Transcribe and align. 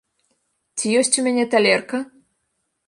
Ці 0.79 0.95
ёсць 1.03 1.15
у 1.23 1.27
мяне 1.29 1.45
талерка? 1.53 1.97